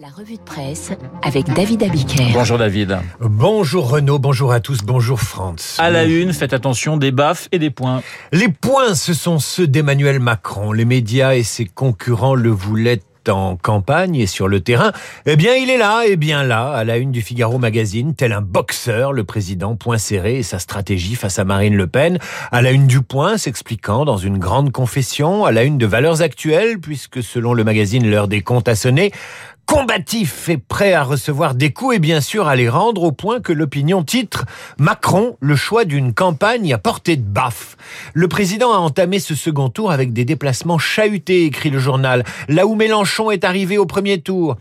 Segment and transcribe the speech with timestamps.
[0.00, 0.90] La revue de presse
[1.22, 2.32] avec David Abiker.
[2.32, 2.98] Bonjour David.
[3.20, 5.76] Bonjour Renaud, bonjour à tous, bonjour France.
[5.78, 8.02] À la une, faites attention des baffes et des points.
[8.32, 10.72] Les points, ce sont ceux d'Emmanuel Macron.
[10.72, 14.92] Les médias et ses concurrents le voulaient en campagne et sur le terrain,
[15.26, 18.32] eh bien il est là, et bien là, à la une du Figaro Magazine, tel
[18.32, 22.18] un boxeur, le président point serré et sa stratégie face à Marine Le Pen,
[22.52, 26.22] à la une du Point s'expliquant dans une grande confession, à la une de Valeurs
[26.22, 29.12] Actuelles, puisque selon le magazine l'heure des comptes a sonné,
[29.66, 33.40] combatif et prêt à recevoir des coups et bien sûr à les rendre au point
[33.40, 34.44] que l'opinion titre
[34.78, 37.76] Macron, le choix d'une campagne à portée de baffe.
[38.12, 42.66] Le président a entamé ce second tour avec des déplacements chahutés, écrit le journal, là
[42.66, 44.56] où Mélenchon est arrivé au premier tour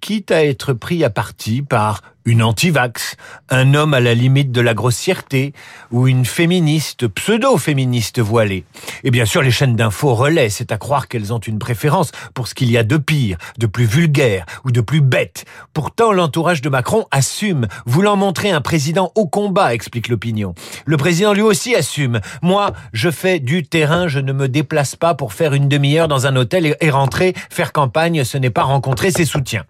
[0.00, 3.16] quitte à être pris à partie par une anti-vax,
[3.48, 5.54] un homme à la limite de la grossièreté,
[5.90, 8.64] ou une féministe, pseudo-féministe voilée.
[9.02, 12.46] Et bien sûr, les chaînes d'infos relaient, c'est à croire qu'elles ont une préférence pour
[12.46, 15.46] ce qu'il y a de pire, de plus vulgaire ou de plus bête.
[15.72, 20.54] Pourtant, l'entourage de Macron assume, voulant montrer un président au combat, explique l'opinion.
[20.84, 22.20] Le président lui aussi assume.
[22.42, 26.26] Moi, je fais du terrain, je ne me déplace pas pour faire une demi-heure dans
[26.26, 29.64] un hôtel et rentrer, faire campagne, ce n'est pas rencontrer ses soutiens.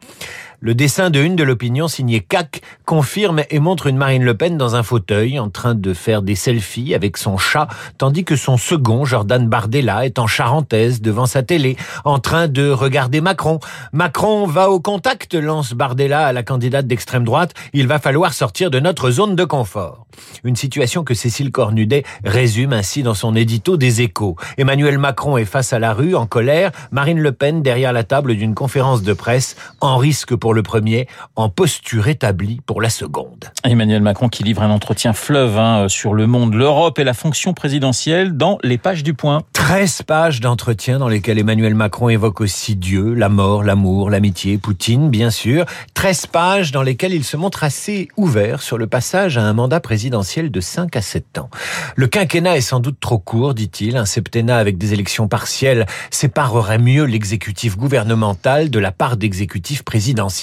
[0.61, 4.59] Le dessin de une de l'opinion signé CAC confirme et montre une Marine Le Pen
[4.59, 8.57] dans un fauteuil en train de faire des selfies avec son chat, tandis que son
[8.57, 13.61] second, Jordan Bardella, est en charentaise devant sa télé, en train de regarder Macron.
[13.93, 17.55] Macron va au contact, lance Bardella à la candidate d'extrême droite.
[17.73, 20.09] Il va falloir sortir de notre zone de confort.
[20.43, 24.35] Une situation que Cécile Cornudet résume ainsi dans son édito des échos.
[24.57, 26.73] Emmanuel Macron est face à la rue, en colère.
[26.91, 31.07] Marine Le Pen derrière la table d'une conférence de presse, en risque pour le premier,
[31.37, 33.47] en posture établie pour la seconde.
[33.65, 37.55] Emmanuel Macron qui livre un entretien fleuve hein, sur le monde, l'Europe et la fonction
[37.55, 39.43] présidentielle dans les pages du point.
[39.53, 45.11] 13 pages d'entretien dans lesquelles Emmanuel Macron évoque aussi Dieu, la mort, l'amour, l'amitié, Poutine,
[45.11, 45.67] bien sûr.
[45.95, 49.81] 13 pages dans lesquelles il se montre assez ouvert sur le passage à un mandat
[49.81, 51.51] présidentiel de 5 à 7 ans.
[51.97, 53.97] Le quinquennat est sans doute trop court, dit-il.
[53.97, 60.38] Un septennat avec des élections partielles séparerait mieux l'exécutif gouvernemental de la part d'exécutif présidentiel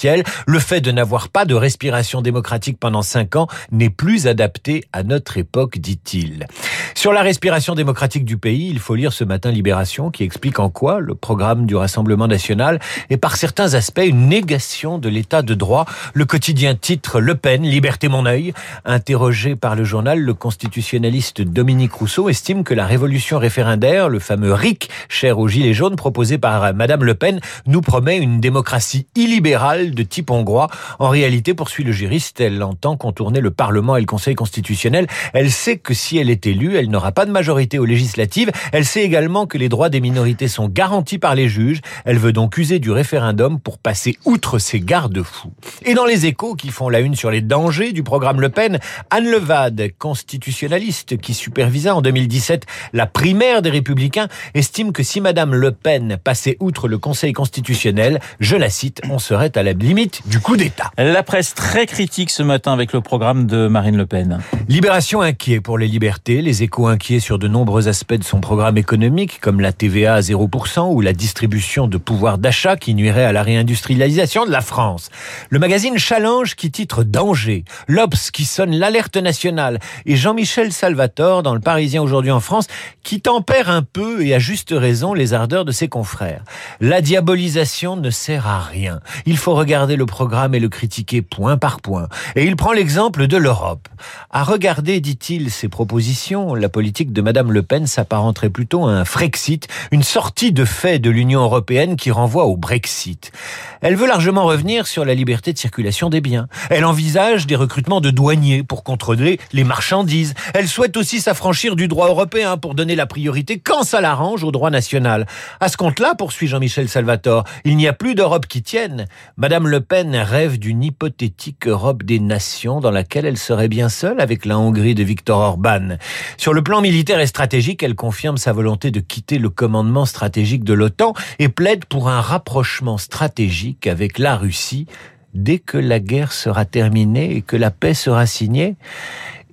[0.46, 5.02] le fait de n'avoir pas de respiration démocratique pendant cinq ans n'est plus adapté à
[5.02, 6.46] notre époque, dit-il.
[6.94, 10.70] Sur la respiration démocratique du pays, il faut lire ce matin Libération qui explique en
[10.70, 12.80] quoi le programme du Rassemblement national
[13.10, 15.86] est par certains aspects une négation de l'état de droit.
[16.14, 18.52] Le quotidien titre Le Pen, Liberté mon œil.
[18.84, 24.52] Interrogé par le journal, le constitutionnaliste Dominique Rousseau estime que la révolution référendaire, le fameux
[24.52, 29.94] RIC, cher aux Gilets jaunes, proposé par Madame Le Pen, nous promet une démocratie illibérale
[29.94, 30.68] de type hongrois.
[30.98, 35.06] En réalité, poursuit le juriste, elle entend contourner le Parlement et le Conseil constitutionnel.
[35.32, 38.50] Elle sait que si elle est élue, elle n'aura pas de majorité aux législatives.
[38.72, 41.80] Elle sait également que les droits des minorités sont garantis par les juges.
[42.04, 45.52] Elle veut donc user du référendum pour passer outre ces garde-fous.
[45.84, 48.78] Et dans les échos qui font la une sur les dangers du programme Le Pen,
[49.10, 55.54] Anne Levade, constitutionnaliste qui supervisa en 2017 la primaire des Républicains, estime que si Madame
[55.54, 60.22] Le Pen passait outre le Conseil constitutionnel, je la cite, on serait à la limite
[60.26, 60.90] du coup d'État.
[60.98, 64.40] La presse très critique ce matin avec le programme de Marine Le Pen.
[64.68, 69.38] Libération inquiet pour les libertés, les échos sur de nombreux aspects de son programme économique,
[69.40, 73.42] comme la TVA à 0% ou la distribution de pouvoir d'achat qui nuirait à la
[73.42, 75.10] réindustrialisation de la France.
[75.50, 81.54] Le magazine Challenge qui titre Danger, l'Obs qui sonne l'alerte nationale et Jean-Michel Salvatore dans
[81.54, 82.66] le Parisien aujourd'hui en France
[83.04, 86.42] qui tempère un peu et à juste raison les ardeurs de ses confrères.
[86.80, 89.00] La diabolisation ne sert à rien.
[89.24, 92.08] Il faut regarder le programme et le critiquer point par point.
[92.34, 93.88] Et il prend l'exemple de l'Europe.
[94.30, 99.04] À regarder, dit-il, ses propositions, la politique de Madame Le Pen s'apparenterait plutôt à un
[99.04, 103.32] Frexit, une sortie de fait de l'Union européenne qui renvoie au Brexit.
[103.80, 106.48] Elle veut largement revenir sur la liberté de circulation des biens.
[106.70, 110.34] Elle envisage des recrutements de douaniers pour contrôler les marchandises.
[110.54, 114.52] Elle souhaite aussi s'affranchir du droit européen pour donner la priorité quand ça l'arrange au
[114.52, 115.26] droit national.
[115.60, 119.06] À ce compte-là, poursuit Jean-Michel Salvatore, il n'y a plus d'Europe qui tienne.
[119.36, 124.20] Madame Le Pen rêve d'une hypothétique Europe des nations dans laquelle elle serait bien seule
[124.20, 125.96] avec la Hongrie de Viktor Orban.
[126.46, 130.62] Sur le plan militaire et stratégique, elle confirme sa volonté de quitter le commandement stratégique
[130.62, 134.86] de l'OTAN et plaide pour un rapprochement stratégique avec la Russie
[135.34, 138.76] dès que la guerre sera terminée et que la paix sera signée.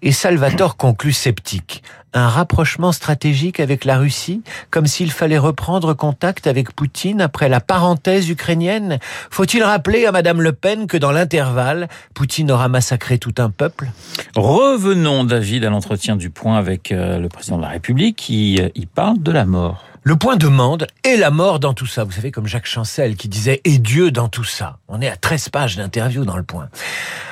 [0.05, 1.81] Et Salvatore conclut sceptique.
[2.13, 7.61] Un rapprochement stratégique avec la Russie, comme s'il fallait reprendre contact avec Poutine après la
[7.61, 8.99] parenthèse ukrainienne
[9.31, 13.91] Faut-il rappeler à Madame Le Pen que dans l'intervalle, Poutine aura massacré tout un peuple?
[14.35, 18.67] Revenons, David, à l'entretien du point avec euh, le président de la République qui euh,
[18.75, 19.85] y parle de la mort.
[20.05, 22.03] Le point demande et la mort dans tout ça.
[22.03, 24.79] Vous savez, comme Jacques Chancel qui disait et Dieu dans tout ça.
[24.89, 26.67] On est à 13 pages d'interview dans le point.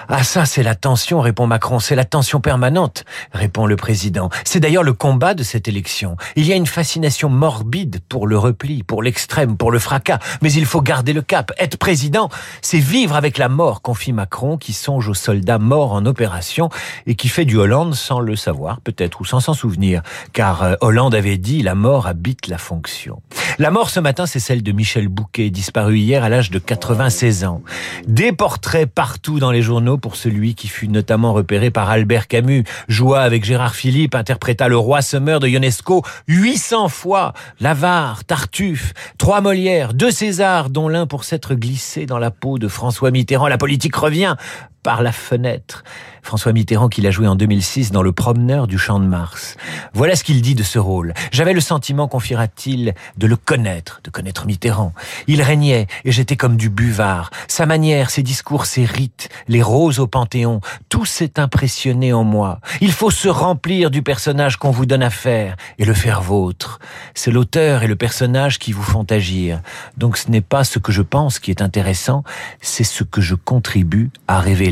[0.07, 1.79] Ah ça, c'est la tension, répond Macron.
[1.79, 3.03] C'est la tension permanente,
[3.33, 4.29] répond le président.
[4.45, 6.15] C'est d'ailleurs le combat de cette élection.
[6.37, 10.19] Il y a une fascination morbide pour le repli, pour l'extrême, pour le fracas.
[10.41, 11.51] Mais il faut garder le cap.
[11.57, 12.29] Être président,
[12.61, 16.69] c'est vivre avec la mort, confie Macron, qui songe aux soldats morts en opération
[17.05, 20.01] et qui fait du Hollande sans le savoir, peut-être, ou sans s'en souvenir.
[20.31, 23.21] Car euh, Hollande avait dit, la mort habite la fonction.
[23.59, 27.43] La mort ce matin, c'est celle de Michel Bouquet, disparu hier à l'âge de 96
[27.43, 27.61] ans.
[28.07, 32.63] Des portraits partout dans les journaux pour celui qui fut notamment repéré par Albert Camus,
[32.87, 39.41] joua avec Gérard Philippe, interpréta le roi Semeur de Ionesco 800 fois, L'Avare, Tartuffe, trois
[39.41, 43.47] Molières, deux Césars, dont l'un pour s'être glissé dans la peau de François Mitterrand.
[43.47, 44.35] La politique revient
[44.83, 45.83] par la fenêtre.
[46.23, 49.57] François Mitterrand qui l'a joué en 2006 dans Le Promeneur du Champ de Mars.
[49.93, 51.13] Voilà ce qu'il dit de ce rôle.
[51.31, 54.93] J'avais le sentiment, confiera-t-il, de le connaître, de connaître Mitterrand.
[55.27, 57.31] Il régnait et j'étais comme du buvard.
[57.47, 62.59] Sa manière, ses discours, ses rites, les roses au Panthéon, tout s'est impressionné en moi.
[62.81, 66.79] Il faut se remplir du personnage qu'on vous donne à faire et le faire vôtre.
[67.15, 69.61] C'est l'auteur et le personnage qui vous font agir.
[69.97, 72.23] Donc ce n'est pas ce que je pense qui est intéressant,
[72.61, 74.70] c'est ce que je contribue à révéler.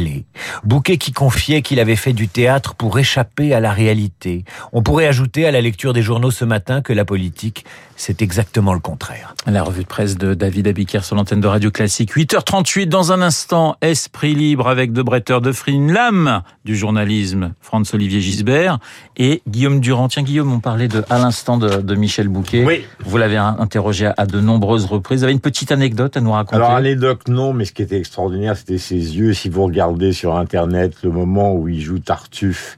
[0.63, 4.43] Bouquet qui confiait qu'il avait fait du théâtre pour échapper à la réalité.
[4.73, 7.65] On pourrait ajouter à la lecture des journaux ce matin que la politique,
[7.95, 9.35] c'est exactement le contraire.
[9.45, 12.15] La revue de presse de David Abiker sur l'antenne de Radio Classique.
[12.15, 18.21] 8h38 dans un instant, Esprit libre avec De Bretter de Frine, l'âme du journalisme, Franz-Olivier
[18.21, 18.79] Gisbert
[19.17, 20.07] et Guillaume Durand.
[20.07, 22.63] Tiens Guillaume, on parlait de, à l'instant de, de, Michel Bouquet.
[22.65, 22.83] Oui.
[23.03, 25.19] Vous l'avez interrogé à de nombreuses reprises.
[25.19, 26.55] Vous avez une petite anecdote à nous raconter?
[26.55, 29.33] Alors anecdote non, mais ce qui était extraordinaire, c'était ses yeux.
[29.33, 32.77] Si vous regardez sur Internet le moment où il joue Tartuffe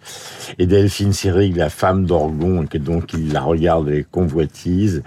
[0.57, 5.03] et Delphine Seyrig, la femme d'Orgon, et donc il la regarde avec convoitise,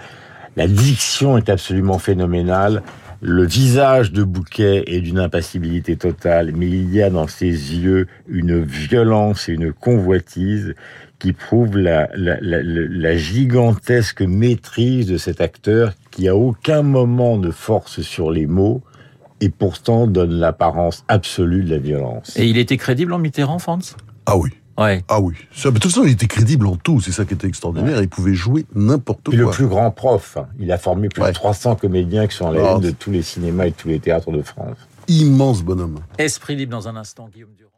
[0.55, 2.81] la diction est absolument phénoménale.
[3.21, 8.07] Le visage de Bouquet est d'une impassibilité totale, mais il y a dans ses yeux
[8.27, 10.75] une violence et une convoitise
[11.19, 18.31] qui prouvent la, gigantesque maîtrise de cet acteur qui à aucun moment ne force sur
[18.31, 18.81] les mots
[19.41, 22.35] et pourtant donne l'apparence absolue de la violence.
[22.37, 23.95] Et il était crédible en Mitterrand, Franz?
[24.25, 24.49] Ah oui.
[24.77, 25.03] Ouais.
[25.07, 25.35] Ah oui.
[25.53, 26.99] Ça, de toute façon, il était crédible en tout.
[26.99, 27.97] C'est ça qui était extraordinaire.
[27.97, 28.03] Ouais.
[28.03, 29.33] Il pouvait jouer n'importe quoi.
[29.33, 30.37] Et le plus grand prof.
[30.37, 30.47] Hein.
[30.59, 31.29] Il a formé plus ouais.
[31.29, 33.99] de 300 comédiens qui sont à la ah, de tous les cinémas et tous les
[33.99, 34.77] théâtres de France.
[35.07, 35.99] Immense bonhomme.
[36.17, 37.71] Esprit libre dans un instant, Guillaume Durand.